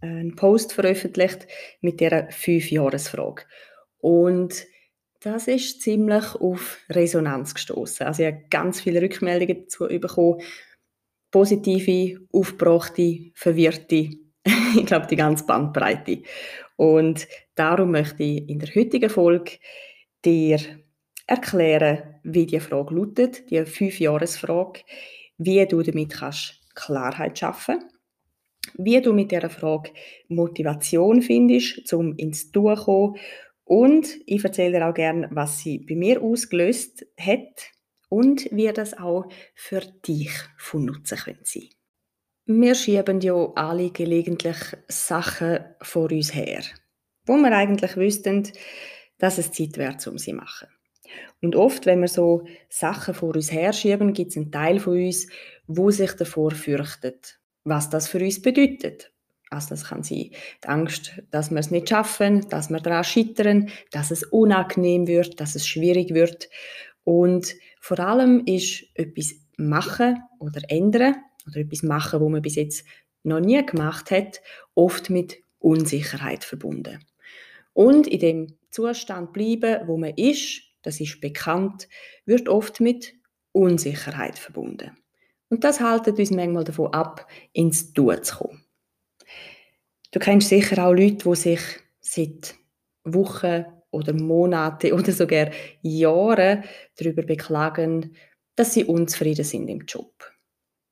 [0.00, 1.46] einen Post veröffentlicht
[1.80, 3.44] mit der 5-Jahres-Frage.
[3.98, 4.66] Und
[5.20, 8.06] das ist ziemlich auf Resonanz gestoßen.
[8.06, 10.42] Also ich habe ganz viele Rückmeldungen dazu bekommen.
[11.30, 14.10] Positive, aufgebrachte, verwirrte.
[14.76, 16.22] ich glaube, die ganze Bandbreite.
[16.76, 19.52] Und darum möchte ich in der heutigen Folge
[20.24, 20.60] dir
[21.26, 24.80] erklären, wie die Frage lautet, die Fünf-Jahres-Frage,
[25.38, 27.78] wie du damit kannst Klarheit schaffen
[28.76, 29.90] wie du mit dieser Frage
[30.28, 33.16] Motivation findest, um ins Tun zu kommen.
[33.64, 37.70] Und ich erzähle dir auch gerne, was sie bei mir ausgelöst hat
[38.08, 41.68] und wie das auch für dich von Nutzen sein könnte.
[42.46, 44.56] Wir schieben ja alle gelegentlich
[44.88, 46.62] Sachen vor uns her,
[47.24, 48.50] wo wir eigentlich wüssten,
[49.18, 50.68] dass es Zeit wäre, um sie zu machen.
[51.42, 55.26] Und oft, wenn wir so Sachen vor uns herschieben, gibt es einen Teil von uns,
[55.66, 59.12] wo sich davor fürchtet, was das für uns bedeutet.
[59.50, 63.68] Also das kann sein, die Angst, dass wir es nicht schaffen, dass wir daran scheitern,
[63.92, 66.48] dass es unangenehm wird, dass es schwierig wird.
[67.04, 72.84] Und vor allem ist etwas machen oder ändern oder etwas machen, wo man bis jetzt
[73.22, 74.40] noch nie gemacht hat,
[74.74, 77.04] oft mit Unsicherheit verbunden.
[77.72, 81.88] Und in dem Zustand bleiben, wo man ist, das ist bekannt,
[82.26, 83.14] wird oft mit
[83.52, 84.96] Unsicherheit verbunden.
[85.48, 88.64] Und das haltet uns manchmal davon ab, ins Tun zu kommen.
[90.12, 91.60] Du kennst sicher auch Leute, die sich
[92.00, 92.54] seit
[93.02, 95.50] Wochen oder Monaten oder sogar
[95.82, 96.64] Jahren
[96.96, 98.14] darüber beklagen,
[98.56, 100.12] dass sie unzufrieden sind im Job,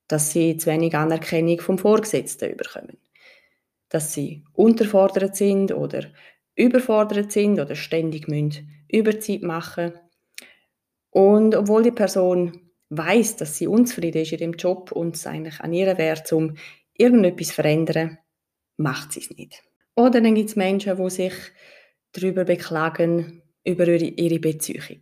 [0.09, 2.99] dass sie zu wenig Anerkennung vom Vorgesetzten bekommen,
[3.89, 6.07] dass sie unterfordert sind oder
[6.55, 9.93] überfordert sind oder ständig müssen Überzeit machen.
[11.11, 15.61] Und obwohl die Person weiß, dass sie unzufrieden ist in dem Job und es eigentlich
[15.61, 16.57] an ihr wäre, um
[16.95, 18.19] irgendetwas zu verändern,
[18.77, 19.63] macht sie es nicht.
[19.97, 21.35] Oder dann gibt es Menschen, die sich
[22.13, 25.01] darüber beklagen, über ihre Beziehung.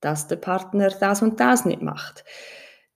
[0.00, 2.24] Dass der Partner das und das nicht macht.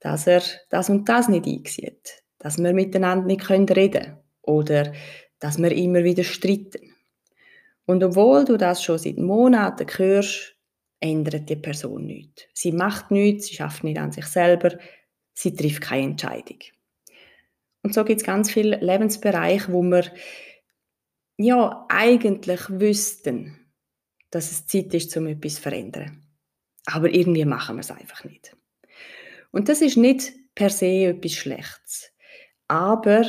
[0.00, 2.22] Dass er das und das nicht einsieht.
[2.38, 4.18] Dass wir miteinander nicht reden können.
[4.42, 4.92] Oder
[5.38, 6.93] dass wir immer wieder streiten.
[7.86, 10.56] Und obwohl du das schon seit Monaten hörst,
[11.00, 12.44] ändert die Person nichts.
[12.54, 14.78] Sie macht nichts, sie schafft nicht an sich selber,
[15.34, 16.58] sie trifft keine Entscheidung.
[17.82, 20.10] Und so gibt es ganz viele Lebensbereiche, wo wir
[21.36, 23.58] ja eigentlich wüssten,
[24.30, 26.26] dass es Zeit ist, um etwas zu verändern.
[26.86, 28.56] Aber irgendwie machen wir es einfach nicht.
[29.50, 32.10] Und das ist nicht per se etwas Schlechtes.
[32.68, 33.24] Aber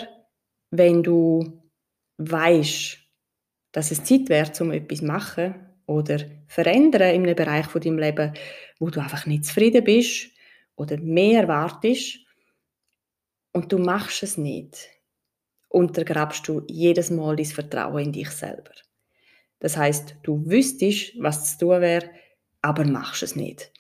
[0.72, 1.62] wenn du
[2.18, 3.05] weißt,
[3.76, 5.54] dass es Zeit wäre, um etwas zu machen
[5.86, 8.34] oder verändern in einem Bereich von deinem Leben,
[8.80, 10.30] wo du einfach nicht zufrieden bist
[10.78, 12.20] oder mehr erwartest
[13.52, 14.88] und du machst es nicht,
[15.68, 18.72] untergrabst du jedes Mal dein Vertrauen in dich selber.
[19.60, 22.10] Das heißt, du wüsstest, was zu tun wäre,
[22.62, 23.74] aber machst es nicht.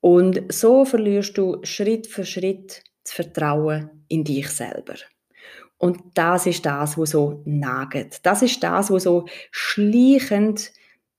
[0.00, 4.96] Und so verlierst du Schritt für Schritt das Vertrauen in dich selber.
[5.80, 8.26] Und das ist das, was so nagt.
[8.26, 10.72] Das ist das, was so schleichend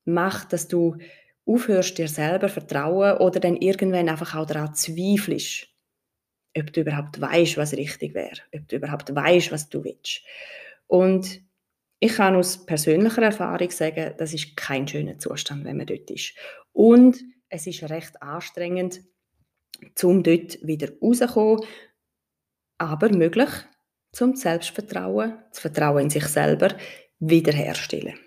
[0.04, 0.98] macht, dass du
[1.44, 5.66] aufhörst, dir selber vertrauen oder dann irgendwann einfach auch daran zweifelst,
[6.56, 10.22] ob du überhaupt weißt, was richtig wäre, ob du überhaupt weißt, was du willst.
[10.86, 11.40] Und
[11.98, 16.34] ich kann aus persönlicher Erfahrung sagen, das ist kein schöner Zustand, wenn man dort ist.
[16.72, 19.00] Und es ist recht anstrengend,
[20.04, 21.64] um dort wieder rauszukommen,
[22.78, 23.50] aber möglich,
[24.12, 26.76] zum Selbstvertrauen, das Vertrauen in sich selber
[27.18, 28.18] wiederherstellen.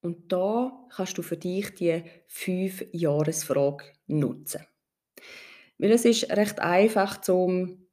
[0.00, 4.66] Und da kannst du für dich die Fünf-Jahres-Frage nutzen.
[5.78, 7.88] Weil es ist recht einfach, zum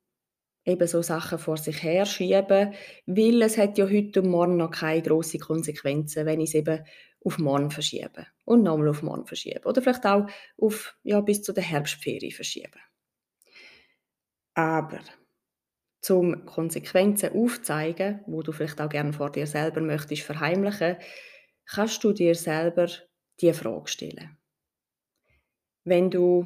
[0.65, 2.74] eben so Sachen vor sich her schieben,
[3.06, 6.86] weil es hat ja heute und morgen noch keine grossen Konsequenzen, wenn ich es eben
[7.24, 10.27] auf morgen verschiebe und nochmal auf morgen verschiebe oder vielleicht auch
[10.57, 12.77] auf, ja, bis zu der Herbstferien verschiebe.
[14.53, 15.00] Aber
[16.01, 20.98] zum Konsequenzen aufzeigen, wo du vielleicht auch gerne vor dir selber möchtest verheimlichen,
[21.65, 22.88] kannst du dir selber
[23.39, 24.38] die Frage stellen.
[25.83, 26.44] Wenn du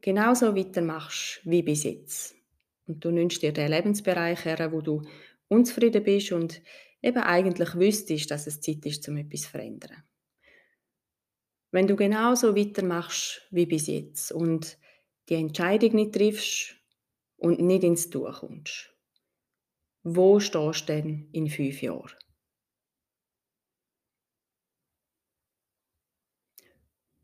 [0.00, 2.34] genauso weitermachst wie bis jetzt
[2.86, 5.02] und du nimmst dir den Lebensbereich her, wo du
[5.48, 6.62] unzufrieden bist und
[7.02, 10.02] eben eigentlich wüsstest, dass es Zeit ist, um etwas zu verändern.
[11.70, 14.78] Wenn du genauso weitermachst wie bis jetzt und
[15.28, 16.81] die Entscheidung nicht triffst
[17.42, 18.94] und nicht ins Tun kommst,
[20.04, 22.16] wo stehst du denn in fünf Jahren?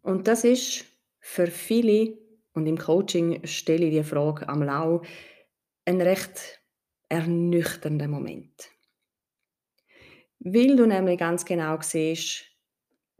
[0.02, 0.84] Und das ist
[1.20, 2.18] für viele,
[2.52, 5.02] und im Coaching stelle ich die Frage am Lau,
[5.84, 6.60] ein recht
[7.08, 8.70] ernüchternder Moment.
[10.40, 12.44] Weil du nämlich ganz genau siehst,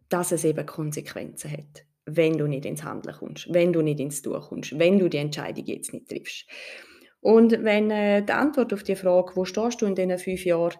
[0.09, 4.23] dass es eben Konsequenzen hat, wenn du nicht ins Handeln kommst, wenn du nicht ins
[4.23, 6.47] Tun kommst, wenn du die Entscheidung jetzt nicht triffst.
[7.21, 10.79] Und wenn äh, die Antwort auf die Frage, wo stehst du in diesen fünf Jahren,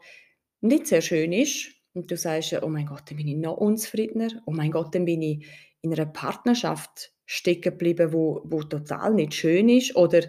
[0.61, 4.29] nicht sehr schön ist, und du sagst, oh mein Gott, dann bin ich noch unzufriedener,
[4.47, 5.47] oh mein Gott, dann bin ich
[5.81, 10.23] in einer Partnerschaft stecken geblieben, wo, wo total nicht schön ist, oder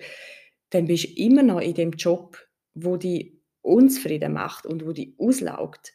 [0.72, 2.38] dann bist du immer noch in dem Job,
[2.74, 5.94] wo die unzufrieden macht und wo die auslaugt.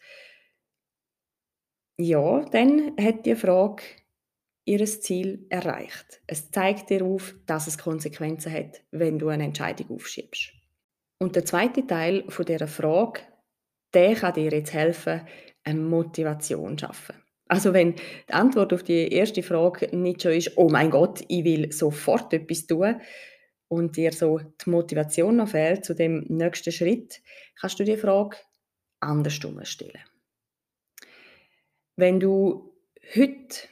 [1.97, 3.83] Ja, dann hat die Frage
[4.65, 6.23] ihr Ziel erreicht.
[6.27, 10.53] Es zeigt dir auf, dass es Konsequenzen hat, wenn du eine Entscheidung aufschiebst.
[11.19, 13.21] Und der zweite Teil von dieser Frage,
[13.93, 15.23] der kann dir jetzt helfen,
[15.63, 17.15] eine Motivation zu schaffen.
[17.47, 21.45] Also wenn die Antwort auf die erste Frage nicht schon ist, oh mein Gott, ich
[21.45, 23.01] will sofort etwas tun
[23.69, 27.23] und dir so die Motivation noch fehlt zu dem nächsten Schritt,
[27.61, 28.37] kannst du die Frage
[29.01, 30.01] andersrum stellen.
[31.97, 32.75] Wenn du
[33.15, 33.69] heute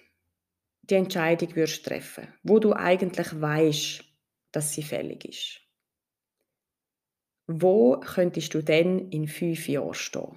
[0.83, 4.05] die Entscheidung würdest treffen, wo du eigentlich weißt,
[4.53, 5.61] dass sie fällig ist,
[7.47, 10.37] wo könntest du denn in fünf Jahren stehen?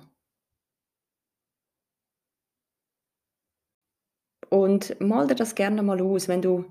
[4.50, 6.66] Und mal dir das gerne mal aus, wenn du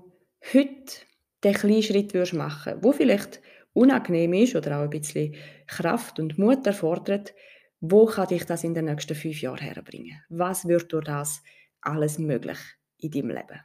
[0.53, 1.01] heute
[1.43, 3.41] den kleinen Schritt würdest machen, wo vielleicht
[3.73, 5.35] unangenehm ist oder auch ein bisschen
[5.67, 7.33] Kraft und Mut erfordert,
[7.81, 10.23] wo kann dich das in den nächsten fünf Jahren herbringen?
[10.29, 11.43] Was wird durch das
[11.81, 12.57] alles möglich
[12.97, 13.61] in deinem Leben?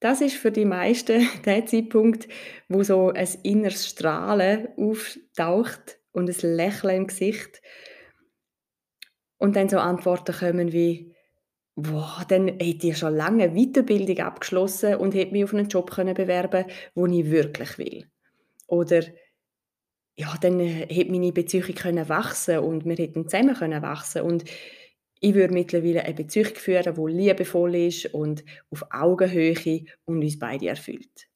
[0.00, 2.28] Das ist für die meisten der Zeitpunkt,
[2.68, 7.60] wo so ein inneres Strahlen auftaucht und ein Lächeln im Gesicht.
[9.38, 11.14] Und dann so Antworten kommen wie,
[11.76, 15.90] Boah, dann hätte ich schon lange eine Weiterbildung abgeschlossen und hätte mich auf einen Job
[15.90, 18.10] können bewerben den ich wirklich will.
[18.66, 19.02] Oder
[20.16, 24.44] ja, dann äh, hätte meine Beziehung können wachsen und wir hätten zusammen können wachsen und
[25.20, 30.68] ich würde mittlerweile eine Beziehung führen, die liebevoll ist und auf Augenhöhe und uns beide
[30.68, 31.28] erfüllt.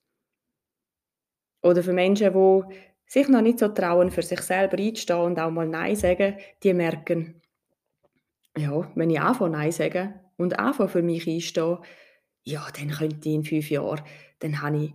[1.62, 2.74] Oder für Menschen, die
[3.06, 6.74] sich noch nicht so trauen, für sich selber einzustehen und auch mal Nein sagen, die
[6.74, 7.40] merken,
[8.56, 11.78] ja, wenn ich anfange Nein sagen und anfange für mich einstehen,
[12.44, 14.02] ja, dann könnte ich in fünf Jahren,
[14.40, 14.92] dann habe ich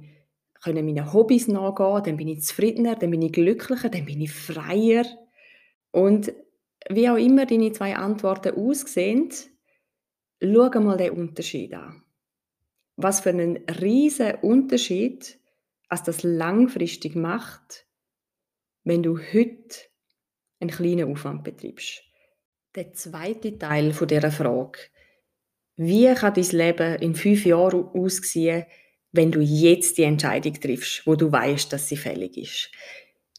[0.61, 4.31] können meinen Hobbys nachgehen, dann bin ich zufriedener, dann bin ich glücklicher, dann bin ich
[4.31, 5.05] freier.
[5.91, 6.33] Und
[6.87, 9.29] wie auch immer deine zwei Antworten aussehen,
[10.41, 12.03] schau mal den Unterschied an.
[12.95, 15.39] Was für einen riesen Unterschied
[15.89, 17.87] als das langfristig macht,
[18.83, 19.75] wenn du heute
[20.59, 22.03] einen kleinen Aufwand betreibst.
[22.75, 24.79] Der zweite Teil dieser Frage.
[25.75, 28.65] Wie kann dein Leben in fünf Jahren aussehen,
[29.11, 32.69] wenn du jetzt die Entscheidung triffst, wo du weißt, dass sie fällig ist?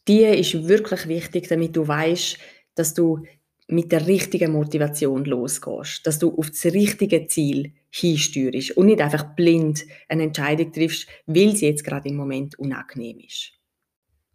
[0.08, 2.38] Die ist wirklich wichtig, damit du weißt,
[2.80, 3.22] dass du
[3.68, 9.34] mit der richtigen Motivation losgehst, dass du auf das richtige Ziel hinsteuerst und nicht einfach
[9.36, 13.52] blind eine Entscheidung triffst, weil sie jetzt gerade im Moment unangenehm ist.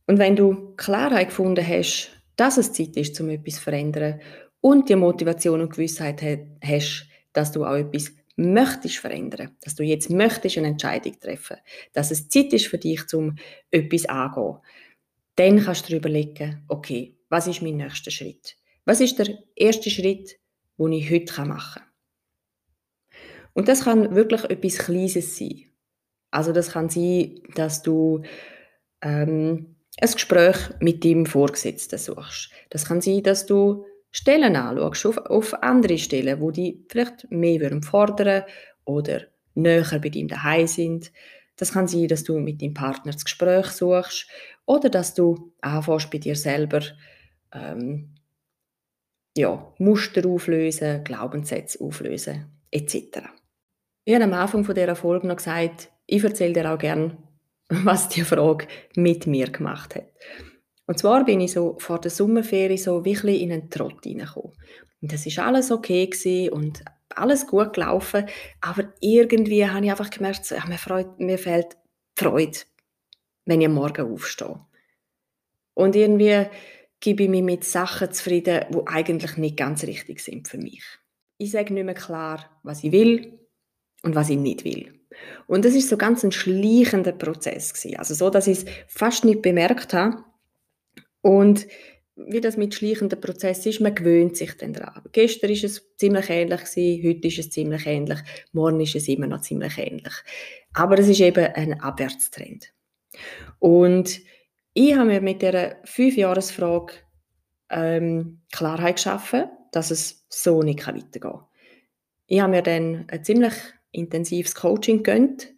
[0.07, 4.21] Und wenn du Klarheit gefunden hast, dass es Zeit ist, um etwas zu verändern
[4.61, 6.21] und die Motivation und Gewissheit
[6.63, 11.57] hast, dass du auch etwas möchtest verändern, dass du jetzt möchtest eine Entscheidung treffen,
[11.93, 13.35] dass es Zeit ist für dich, um
[13.71, 14.59] etwas anzugehen,
[15.35, 18.55] dann kannst du dir überlegen, okay, was ist mein nächster Schritt?
[18.85, 19.27] Was ist der
[19.57, 20.37] erste Schritt,
[20.77, 21.89] den ich heute machen kann?
[23.51, 25.65] Und das kann wirklich etwas Kleines sein.
[26.31, 28.21] Also das kann sein, dass du
[29.01, 32.51] ähm, ein Gespräch mit deinem Vorgesetzten suchst.
[32.69, 37.81] Das kann sein, dass du Stellen anschaust, auf, auf andere Stellen, wo die vielleicht mehr
[37.81, 38.43] fordern
[38.85, 39.23] oder
[39.55, 41.11] näher bei dir daheim sind.
[41.57, 44.27] Das kann sein, dass du mit deinem Partner das Gespräch suchst
[44.65, 46.81] oder dass du anfängst bei dir selber
[47.55, 48.15] ähm,
[49.38, 53.19] ja, Muster auflösen, Glaubenssätze auflösen etc.
[54.05, 57.17] Ich habe am Anfang dieser Folge noch gesagt, ich erzähle dir auch gerne,
[57.69, 60.12] was die Frage mit mir gemacht hat.
[60.88, 64.53] Und zwar bin ich so vor der Sommerferie so wirklich in einen Trott hineingekommen.
[65.01, 68.25] Und das ist alles okay und alles gut gelaufen,
[68.62, 71.77] aber irgendwie habe ich einfach gemerkt, ach, mir, freut, mir fehlt
[72.17, 72.59] die Freude,
[73.45, 74.59] wenn ich am Morgen aufstehe.
[75.74, 76.45] Und irgendwie
[76.99, 80.83] gebe ich mich mit Sachen zufrieden, die eigentlich nicht ganz richtig sind für mich.
[81.37, 83.39] Ich sage nicht mehr klar, was ich will
[84.03, 84.93] und was ich nicht will.
[85.47, 87.97] Und das ist so ganz ein schleichender Prozess gewesen.
[87.97, 90.23] Also so, dass ich es fast nicht bemerkt habe.
[91.21, 91.67] Und
[92.15, 95.03] wie das mit schleichenden Prozess ist, man gewöhnt sich dann daran.
[95.11, 98.19] Gestern ist es ziemlich ähnlich gewesen, heute ist es ziemlich ähnlich,
[98.53, 100.13] morgen ist es immer noch ziemlich ähnlich.
[100.73, 102.71] Aber es ist eben ein Abwärtstrend.
[103.59, 104.21] Und
[104.75, 106.96] ich habe mir mit dieser Fünfjahresfrage
[107.70, 111.46] ähm, Klarheit geschaffen, dass es so nicht weitergehen kann.
[112.27, 113.53] Ich habe mir dann ein ziemlich
[113.91, 115.53] intensives Coaching gönnt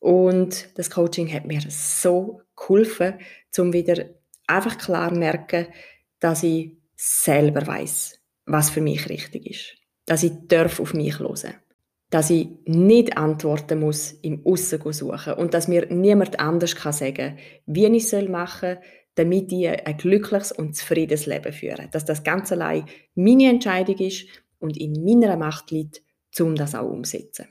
[0.00, 3.14] und das Coaching hat mir so geholfen,
[3.56, 4.04] um wieder
[4.48, 5.68] einfach klar zu merken,
[6.18, 9.76] dass ich selber weiß, was für mich richtig ist,
[10.06, 11.54] dass ich darf auf mich hören
[12.14, 17.36] dass ich nicht antworten muss im Aussen suchen und dass mir niemand anders kann sagen
[17.66, 18.82] wie ich es machen soll,
[19.16, 21.88] damit ich ein glückliches und zufriedenes Leben führe.
[21.90, 22.84] Dass das ganz allein
[23.16, 24.28] meine Entscheidung ist
[24.60, 26.02] und in meiner Macht liegt,
[26.38, 27.48] um das auch umzusetzen.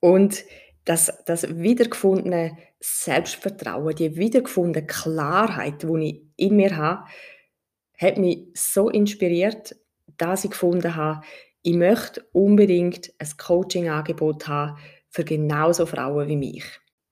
[0.00, 0.42] Und
[0.84, 7.04] das, das wiedergefundene Selbstvertrauen, die wiedergefundene Klarheit, die ich in mir habe,
[7.96, 9.76] hat mich so inspiriert,
[10.16, 11.24] dass ich gefunden habe,
[11.62, 14.78] ich möchte unbedingt ein Coaching-Angebot haben
[15.08, 16.64] für genauso Frauen wie mich.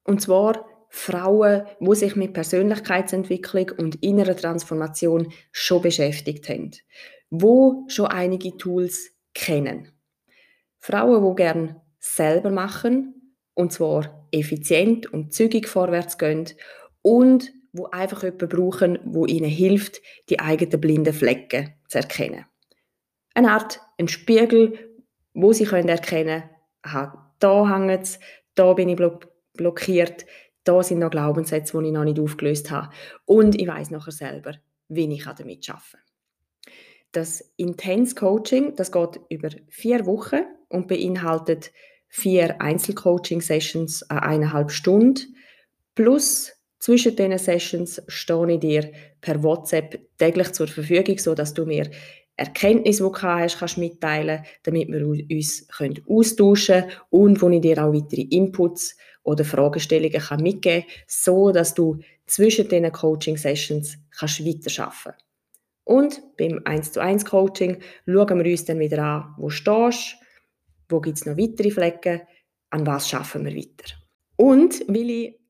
[0.03, 6.71] Und zwar Frauen, die sich mit Persönlichkeitsentwicklung und innerer Transformation schon beschäftigt haben,
[7.29, 9.89] wo schon einige Tools kennen.
[10.79, 16.49] Frauen, die gerne selber machen und zwar effizient und zügig vorwärts gehen
[17.01, 22.45] und wo einfach jemanden brauchen, wo ihnen hilft, die eigenen blinden Flecken zu erkennen
[23.33, 24.77] eine Art ein Spiegel,
[25.33, 26.43] wo sie können erkennen
[26.81, 28.19] können, da hängt es,
[28.55, 29.01] da bin ich
[29.53, 30.25] blockiert,
[30.63, 32.89] da sind noch Glaubenssätze, die ich noch nicht aufgelöst habe.
[33.25, 34.55] Und ich weiß nachher selber,
[34.89, 35.97] wie ich damit arbeiten.
[37.11, 41.71] Das Intense Coaching, das geht über vier Wochen und beinhaltet
[42.07, 45.35] vier Einzelcoaching-Sessions an eineinhalb Stunden.
[45.95, 51.89] Plus zwischen diesen Sessions stehe ich dir per WhatsApp täglich zur Verfügung, sodass du mir
[52.41, 57.61] Erkenntnisse, die du hast, kannst mitteilen, damit wir uns können austauschen können und wo ich
[57.61, 63.97] dir auch weitere Inputs oder Fragestellungen kann mitgeben kann, so dass du zwischen diesen Coaching-Sessions
[64.17, 65.21] kannst weiterarbeiten
[65.83, 70.15] Und beim 1 zu 1 Coaching schauen wir uns dann wieder an, wo stehst,
[70.89, 72.21] wo gibt es noch weitere Flecken,
[72.71, 73.93] an was schaffen wir weiter.
[74.35, 75.40] Und weil ich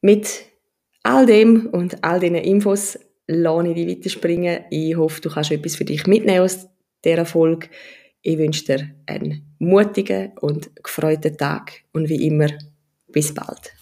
[0.00, 0.44] Mit
[1.02, 4.64] all dem und all diesen Infos lasse ich dich weiterspringen.
[4.70, 6.68] Ich hoffe, du kannst etwas für dich mitnehmen aus
[7.04, 7.68] dieser Folge.
[8.28, 12.48] Ich wünsche dir einen mutigen und gefreuten Tag und wie immer,
[13.06, 13.75] bis bald.